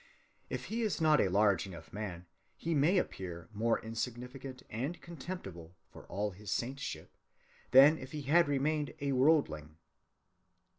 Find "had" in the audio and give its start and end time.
8.23-8.47